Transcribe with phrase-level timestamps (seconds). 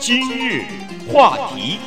[0.00, 0.64] 今日
[1.12, 1.78] 话题，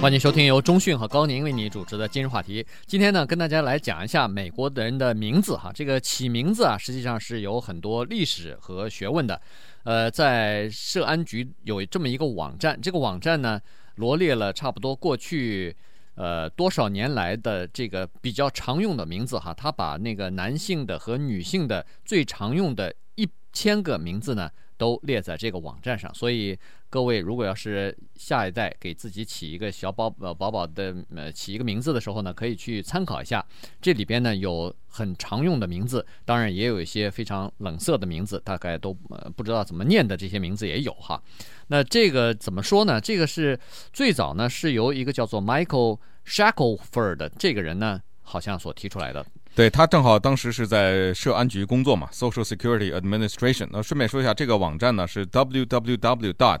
[0.00, 2.64] 欢迎收听由中讯和高宁为你主持的今日话题。
[2.86, 5.72] 今天呢，跟大家来讲一下美国的人的名字哈。
[5.74, 9.42] 这个起名字啊，实际上是有很多历史和学问的。
[9.82, 13.60] 呃，在社安局有这么一个网站，这个网站呢，
[13.96, 15.76] 罗列了差不多过去
[16.14, 19.52] 呃多少年来的这个比较常用的名字哈。
[19.52, 24.48] 他把那个男性的和女性的最常用的一千个名字呢，
[24.80, 33.44] 都列在这个网站上，所以各位如果要是下一代给自己起一个小宝呃宝宝的呃起一个名字的时候呢，可以去参考一下。
[33.82, 41.22] 这里边呢有很常用的名字，当然也有一些非常冷色的名字，大概都呃不知道怎么念的这些名字也有哈。
[41.66, 42.98] 那这个怎么说呢？
[42.98, 43.60] 这个是
[43.92, 49.26] 最早呢是由一个叫做 Michael Shackelford 的这个人呢，好像所提出来的。
[49.60, 53.68] 对，他正好当时是在社安局工作嘛，Social Security Administration。
[53.70, 56.60] 那顺便说一下，这个网站呢是 www dot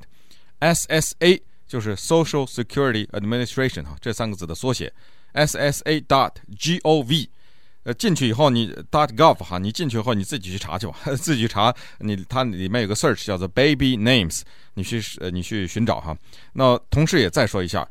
[0.60, 4.92] ssa，就是 Social Security Administration 哈，这三个字的缩写
[5.32, 7.28] ，ssa dot gov。
[7.84, 14.42] 呃，进去以后你 dot gov 哈，你进去以后你自己去查去吧，自己去查你它里面有个 search 叫做 baby names，
[14.74, 16.14] 你去呃你去寻找哈。
[16.52, 17.88] 那同时也再说一下。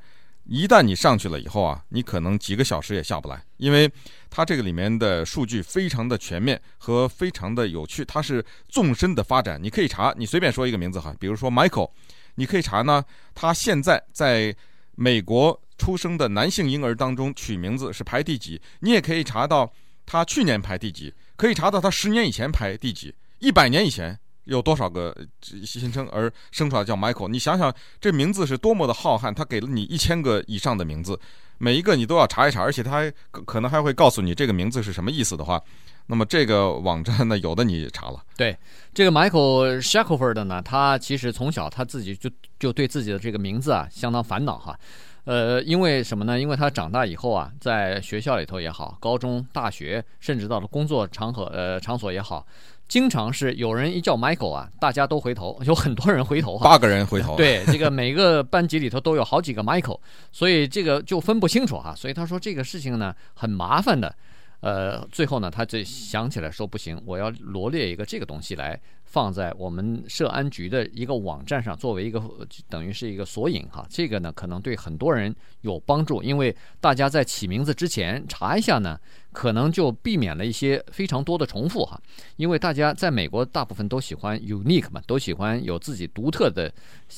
[0.50, 3.88] 一旦你上去了以后啊，你可能几个小时也下不来，因为
[4.32, 9.62] 它这个里面的数据非常的全面和非常的有趣，它是纵深的发展。
[9.62, 11.92] 你可以查，你随便说一个名字哈，比如说 Michael，
[12.34, 14.56] 你可以查呢，他现在在
[14.96, 19.72] 美国出生的男性婴儿当中取名字是排第几，你也可以查到
[20.04, 24.20] 他去年排第几，可以查到他十年以前排第几，一百年以前。
[24.50, 27.30] 有多少个新生儿生出来叫 Michael？
[27.30, 29.34] 你想想，这名字是多么的浩瀚。
[29.34, 31.20] 他给了你一千个以上的名字，
[31.58, 35.62] 每一个你都要查一查，而且他还可能还会告诉你这个名字是什么意思的话，
[36.08, 38.22] 那么这个网站呢，有的你查了。
[38.36, 38.58] 对，
[38.94, 44.78] 这个 Michael Shackelford 呢，他其实从小他自己就就对自己的这个名字啊相当烦恼哈。
[45.26, 46.40] 呃，因为什么呢？
[46.40, 52.44] 因为他长大以后啊，在学校里头也好，高中、大学，甚至到了工作场合呃场所也好。
[52.90, 57.38] 经常是有人一叫 Michael 啊，大家都回头， 有很多人回头哈，八个人回头。
[57.38, 60.00] 对，这个每个班级里头都有好几个 Michael，
[60.32, 61.94] 所以这个就分不清楚哈。
[61.96, 64.14] 所以他说这个事情呢很麻烦的，
[64.60, 68.78] 呃，最后呢他这想起来说不行，我要罗列一个这个东西来。
[69.10, 72.22] 放在我们社安局的一个网站上，作为一个
[72.70, 79.00] 等于是一个索引哈，这个呢可能对很多人有帮助，因为大家在起名字之前查一下呢，
[79.32, 82.00] 可能就避免了一些非常多的重复哈。
[82.36, 86.72] 因为大家在美国大部分都喜欢 unique 嘛，都喜欢有自己独特的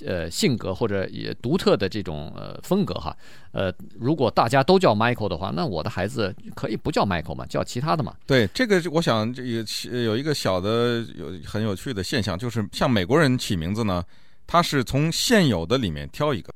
[0.06, 3.16] 呃性格或者也独特的这种呃风格哈。
[3.52, 3.70] 呃，
[4.00, 8.16] 如果大家都叫 Michael 的话，那我的孩子可以不叫 Michael 嘛，叫其他的嘛。
[8.26, 14.04] 对，这个我想有有一个小的有很有趣的现象，就是像美国人起名字呢，
[14.46, 16.54] 他是从现有的里面挑一个，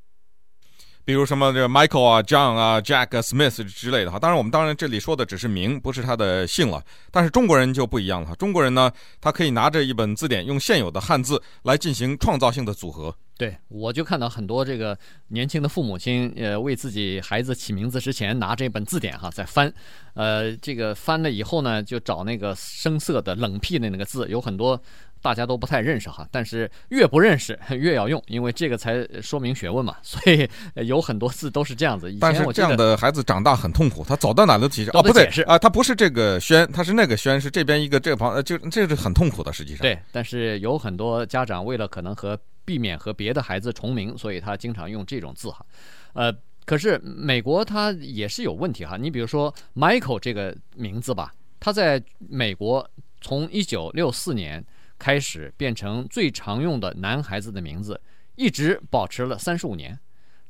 [1.03, 4.19] 比如什么这个 Michael 啊、John 啊、Jack 啊、Smith 之类的哈。
[4.19, 6.83] 当然，我们当然这里说的只是名，不是他的姓了。
[7.11, 13.15] 但是中国人就不一样了，中国人呢，他可以拿着一本字典，用现有的汉字来进行创造性的组合。
[13.37, 14.97] 对，我就看到很多这个
[15.27, 19.71] 年轻的父母亲，呃，为自己孩子起名字之前拿这本字典哈，在翻，
[20.13, 24.81] 呃，这个翻了以后呢，就找那个生涩的冷僻的那个字，有很多
[25.21, 30.49] 大家都不太认识哈，但是越不认识 越要用，因为这个才说明学问嘛， 所以
[30.85, 32.09] 有很多字都是这样子。
[32.09, 39.81] 以前我但是这样的孩子长大很痛苦，他走到哪都提示哦，不对啊，他不是这个轩，他是那个轩，是这边一个这个旁，呃，就这是很痛苦的，实际上。
[39.81, 45.65] 对，但是有很多家长为了可能和避免和别的孩子重名，所以他经常用这种字哈。
[46.13, 48.97] 呃，可是美国他也是有问题哈。
[48.97, 52.89] 你比如说 Michael 这个名字吧，他在美国
[53.21, 54.65] 从一九六四年
[54.97, 58.01] 开始变成最常用的男孩子的名字，
[58.35, 59.97] 一直保持了三十五年。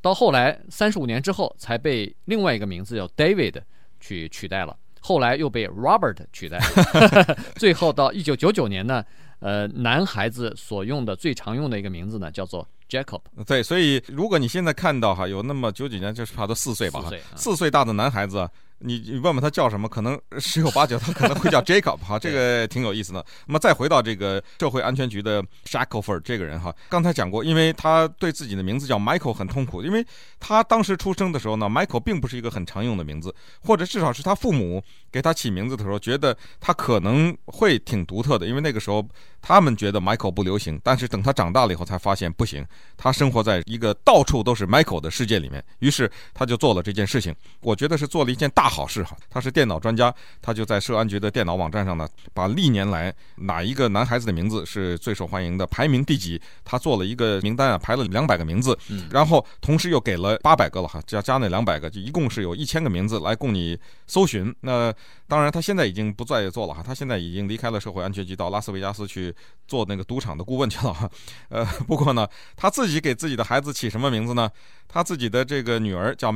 [0.02, 3.62] 到后来三十五年之后，才被另外一个名字叫 David
[4.00, 9.04] 去取代了，后来又被 Robert 取代了， 最后到一九九九年呢。
[9.40, 13.22] 呃，男孩子所用的最常用的一个名字呢，叫做 Jacob。
[13.46, 18.50] 对，所以如果你现在看到哈，有那么九几年，就是差不多四岁吧，四岁，嗯，四岁大的男孩子。
[18.86, 23.26] 你你问问他叫什么，可能十有八九他可能会叫 Jacob 哈，这个挺有意思的。
[23.48, 30.06] 那么再回到这个社会安全局的 Shackelford 这个人哈，刚才讲过，因为他对自己的名字叫 Michael 很痛苦，因为
[30.40, 39.04] 他当时出生的时候呢，Michael 并不是一个很常用的名字，或者至少是他父母给他起名字的时候，觉得他可能会挺独特的，因为那个时候
[39.42, 42.66] 他们觉得 Michael 不流行，但是等他长大了以后才发现不行，
[42.96, 47.36] 他生活在一个到处都是 Michael 的世界里面，于是他就做了这件事情。
[47.62, 49.16] 我觉得是做了一件大好事哈。
[49.30, 58.78] 他是电脑专家，他就在社安局的电脑网站上呢，把历年来哪一个男孩子的名字是最受欢迎的，排名第几，他做了一个名单啊，排了两百个名字，
[59.10, 64.54] 然后同时又给了八百个了哈，加加那两百个，就一共是有一千个名字来供你搜寻。
[64.62, 64.94] 那
[65.28, 69.34] 当然，他现在已经不再做了哈，他现在已经离开了社会安全局，到拉斯维加斯去
[69.68, 71.10] 做那个赌场的顾问去了哈。
[71.50, 74.50] 呃，不过呢，他自己给自己的孩子起什么名字呢？
[74.88, 76.32] 他自己的这个女儿叫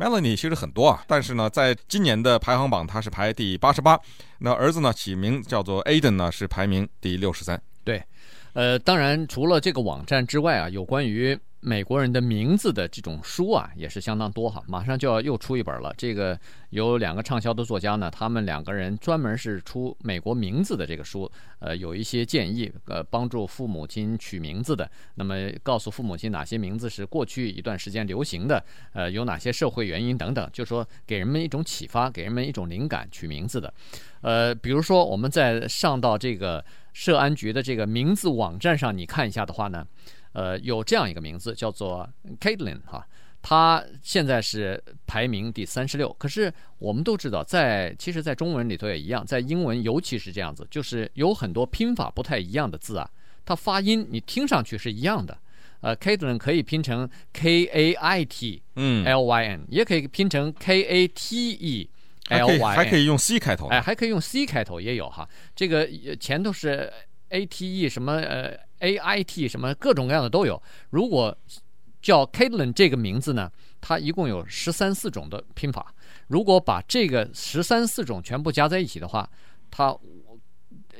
[0.00, 4.00] Melanie 其实很多啊，但是呢，在今年的排行榜他是排第八十八。
[4.38, 7.60] 那儿子呢，起名叫做 Aiden 呢，是排名第六十三。
[7.84, 8.02] 对，
[8.54, 11.38] 呃，当然除了这个网站之外啊，有关于。
[11.62, 15.94] 美国人的名字的这种书啊，也是相当多哈，马上就要又出一本了。
[15.96, 16.38] 这个
[16.70, 24.90] 有两个畅销的作家呢，他们两个人专门是出美国名字的这个书，呃，有一些建议，呃，帮助父母亲取名字的。
[25.16, 28.64] 那么告诉父母亲哪些名字是过去一段时间流行的，
[28.94, 33.72] 呃，有哪些社会原因等等，就说给人们一种启发，给人们一种灵感取名字的。
[34.22, 36.64] 呃，比如说我们在上到这个
[36.94, 39.86] 社安局的这个名字网站上，你看一下的话呢。
[40.32, 42.08] 呃，有这样一个名字叫做
[42.40, 43.04] Caitlin 哈，
[43.42, 46.14] 他现在是排名第三十六。
[46.18, 53.10] 可是我们都知道，在其实，在中文里头也一样，在英文尤其是这样子，就是有很多拼法不太一样的字啊，
[53.44, 55.36] 它发音你听上去是一样的。
[55.80, 61.90] 呃，Caitlin 可以拼成 K A I T 嗯 L Y N，也可以拼成 K A T E
[62.28, 65.28] L Y N，还可以用 C 开头，哎，还可以用 C 开头也有哈。
[65.56, 65.88] 这个
[66.20, 66.92] 前头是
[67.30, 68.69] A T E 什么呃。
[68.80, 70.60] A I T 什么各种各样的都有。
[70.90, 71.36] 如果
[72.02, 73.50] 叫 Caitlin 这个名字呢，
[73.80, 75.94] 它一共有十三四种的拼法。
[76.26, 79.28] 如果把这个十三四种全部加在一起的话，
[79.70, 79.96] 它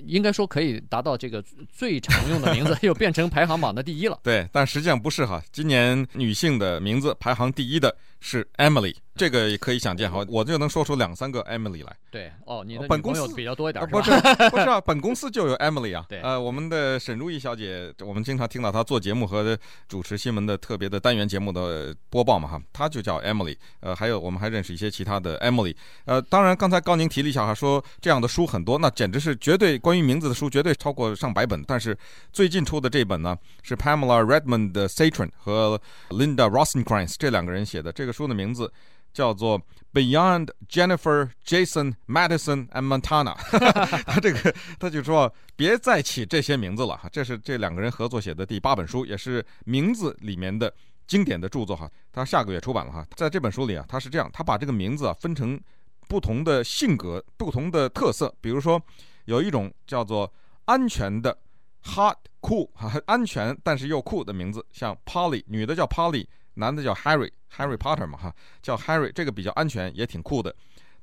[0.07, 4.19] 应该说可以达到这个最常用的名字， 又变成排行榜的第一了。
[4.23, 5.43] 对，但实际上不是哈。
[5.53, 8.95] 今年女性的名字排行第一的是 Emily。
[9.17, 11.95] 这个也可以想见哈，我就能说出两三个 Emily 来。
[12.11, 14.11] 对，哦，你的本公司比较多一点，不是
[14.49, 16.07] 不是啊，本公司就有 Emily 啊。
[16.09, 19.59] 对，呃，我们的沈如意小姐，我们经常听到她做节目和
[19.89, 23.55] 主持新闻的特别的单元节目的播报嘛哈，她就叫 Emily。
[23.81, 25.77] 呃，还有我们还认识一些其他的 Emily。
[26.07, 31.63] 呃，当然刚才高宁提了一下哈，说这样的书很多，那简直是绝对关于名字的书绝对超过上百本。
[31.65, 31.95] 但是
[32.33, 35.79] 最近出的这本呢，是 Pamela Redmond 的 Satron 和
[36.09, 38.73] Linda Rosenkranz 这两个人写的，这个书的名字。
[39.13, 39.61] 叫做
[39.93, 43.35] Beyond Jennifer, Jason, Madison and Montana。
[44.07, 50.73] 他这个他就说别再起这些名字了哈，这是这两个人合作写的第八本书，也是名字里面的
[51.09, 51.91] 经典的著作哈。
[52.13, 55.61] 他下个月出版了哈，在这本书里啊，他是这样，他把这个名字啊分成
[56.07, 58.81] 不同的性格、不同的特色，比如说
[59.25, 60.33] 有一种叫做
[60.67, 61.37] 安全的
[61.83, 66.29] Hot Cool 哈，安全但是又酷的名字，像 Polly，女的叫 Polly。
[66.55, 70.55] 男的叫 Harry，Harry Potter 嘛哈，叫 Harry，这个比较安全，也挺酷的。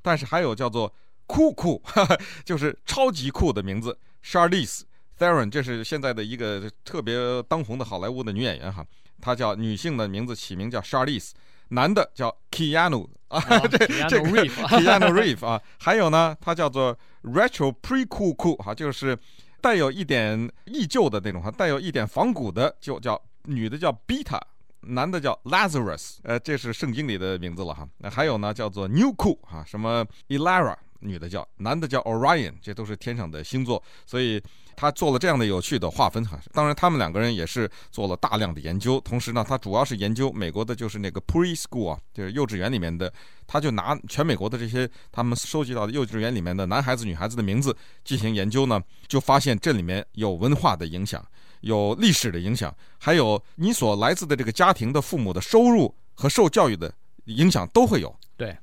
[0.02, 0.94] 但是还有叫做
[1.26, 4.82] 酷酷，哈哈，就是超级酷的名字，Charlize
[5.18, 8.86] Theron，这是现在的一个特别当红的好莱坞的女演员哈。
[9.20, 11.32] 她叫女性的名字起名叫 Charlize，
[11.70, 13.78] 男的叫 Keanu 啊， 这
[14.08, 15.60] 这个 Keanu Reeves 啊。
[15.80, 19.18] 还有呢，他叫做 Retro Pre Cool Cool 哈，就是
[19.60, 24.40] 带有一点忆旧的那种哈，带有一点仿古的，就叫女的叫 Beta。
[24.88, 27.88] 男的叫 Lazarus，呃，这是圣经里的名字了哈。
[27.98, 33.82] 那还有呢，叫做 New Cool 哈，什么 Elara，女的叫，男的叫 Orion，这都是天上的星座。
[34.06, 34.42] 所以
[34.76, 36.40] 他做了这样的有趣的划分哈。
[36.54, 43.12] 当然，他们两个人也是做了大量的研究，同时呢，他主要是研究美国的，就是那个 Preschool 啊，就是幼稚园里面的，
[43.46, 51.26] 他就拿全美国的这些他们收集到的幼稚园里面的男孩子、女孩子的名字进行研究呢，就发现这里面有文化的影响。
[51.62, 56.94] 有历史的影响，还有你所来自的这个家庭的父母的收入和受教育的
[57.26, 58.16] 影响都会有。
[58.38, 58.56] 对，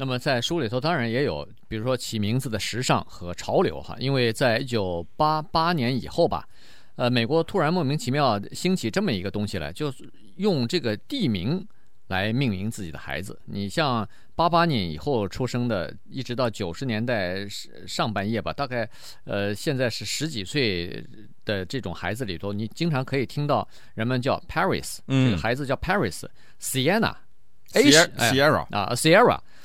[0.00, 6.48] 那么在书里头当然也有，比如说起名字的时尚和潮流哈，因为在一九八八年以后吧，
[6.96, 11.62] 呃，美国突然莫名其妙兴起这么一个东西来，就是用这个地名
[12.06, 13.38] 来命名自己的孩子。
[13.44, 14.08] 你像。
[14.36, 17.46] 八八年以后出生的，一直到九十年代
[17.86, 18.88] 上半叶吧，大概
[19.24, 21.06] 呃现在是十几岁
[21.44, 28.94] 的这种孩子里头，你经常可以听到人们叫 Paris，嗯，这个孩子叫 Paris，Sienna，Sierra 啊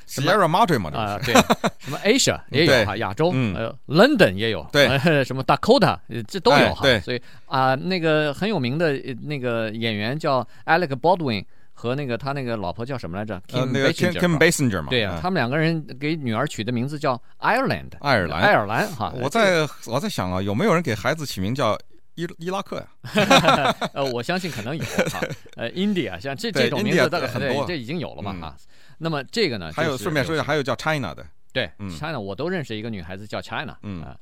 [0.08, 1.34] ，Sierra，Sierra Madre 嘛啊，对，
[1.78, 4.88] 什么 Asia 也有哈，亚洲，呃，London 也有，对，
[5.24, 5.98] 什么 Dakota
[6.28, 11.44] 这都有哈，所以啊，那个很有名的那个演员叫 Alec Baldwin。
[11.78, 14.88] 和那个他那个老婆叫什么来着？Kim Basinger 嘛。
[14.88, 19.12] 对呀，他们两个人给女儿取的名字叫 Ireland，爱尔兰，爱尔兰哈。
[19.20, 21.78] 我在我在想啊，有没有人给孩子起名叫
[22.16, 23.76] 伊伊拉克呀？
[23.94, 25.20] 呃，我相信可能有哈。
[25.56, 28.56] 呃，India 像这这种名字大概很多，这已经有了嘛啊。
[28.98, 29.70] 那么这个呢？
[29.72, 31.24] 还有顺便说一下，还有叫 China 的。
[31.52, 34.02] 对，China 我都认识一个女孩子叫 China，嗯。
[34.02, 34.16] 呃，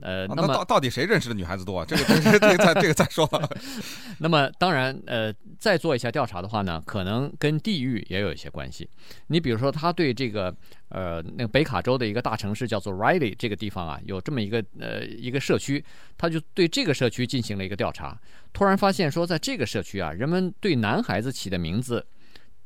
[0.00, 1.84] 那么到到底谁认识的女孩子多啊？
[1.86, 3.48] 这个这个这个再这个再说了。
[4.18, 8.88] 那么当然，呃，再做一下调查的话呢，可能跟地域也有一些关系。
[9.28, 10.54] 你比如说，他对这个
[10.88, 15.84] 呃那个北卡州的一个大城市叫做 Riley 这个地方啊，有这么一个呃一个社区，
[16.16, 18.18] 他就对这个社区进行了一个调查，
[18.52, 22.04] 突然发现说，在这个社区啊，人们对男孩子起的名字，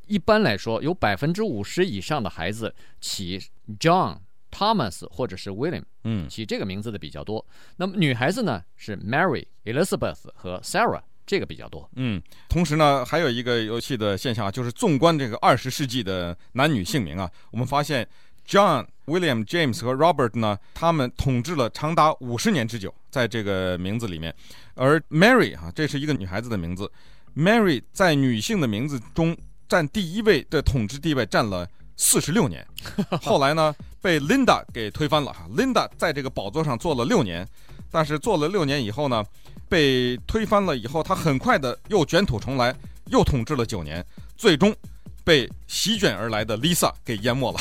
[0.06, 3.40] 一般来说有百分之五十以上的孩子起
[3.78, 4.18] John。
[4.50, 7.44] Thomas 或者是 William，嗯，起这个名字的比较多。
[7.76, 11.88] 那么女孩子呢是 Mary、Elizabeth 和 Sarah，这个比较多。
[11.96, 18.08] 嗯，同时呢还有一个有趣的现象啊，就是纵观这个二十世纪的男女姓名啊，我们发现
[18.48, 24.34] John、William、James 和 Robert 呢，他们统治了长达五十年之久，在这个名字里面。
[24.74, 26.90] 而 Mary 啊，这是一个女孩子的名字
[27.34, 29.36] ，Mary 在女性的名字中
[29.68, 31.68] 占第一位的统治地位，占了。
[31.98, 32.62] 四十六年，
[33.22, 33.74] 后来呢
[34.06, 35.34] 被 Linda 给推翻了。
[35.56, 37.44] Linda 在这个宝座上坐了六年，
[37.90, 39.24] 但是坐了六年以后呢，
[39.68, 42.72] 被推翻了以后，他很快的又卷土重来，
[43.06, 44.72] 又统治了九年，最终
[45.24, 47.58] 被席卷而来的 Lisa 给淹没了。